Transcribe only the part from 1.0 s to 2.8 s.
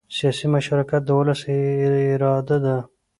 د ولس اراده ده